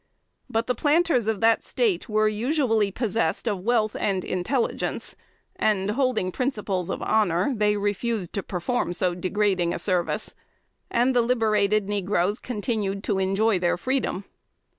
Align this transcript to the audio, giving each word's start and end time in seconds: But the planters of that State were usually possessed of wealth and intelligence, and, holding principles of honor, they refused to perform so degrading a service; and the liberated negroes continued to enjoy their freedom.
But 0.49 0.65
the 0.65 0.73
planters 0.73 1.27
of 1.27 1.41
that 1.41 1.63
State 1.63 2.09
were 2.09 2.27
usually 2.27 2.89
possessed 2.89 3.47
of 3.47 3.59
wealth 3.59 3.95
and 3.95 4.25
intelligence, 4.25 5.15
and, 5.55 5.91
holding 5.91 6.31
principles 6.31 6.89
of 6.89 7.03
honor, 7.03 7.53
they 7.55 7.77
refused 7.77 8.33
to 8.33 8.41
perform 8.41 8.93
so 8.93 9.13
degrading 9.13 9.75
a 9.75 9.77
service; 9.77 10.33
and 10.89 11.15
the 11.15 11.21
liberated 11.21 11.87
negroes 11.87 12.39
continued 12.39 13.03
to 13.03 13.19
enjoy 13.19 13.59
their 13.59 13.77
freedom. 13.77 14.25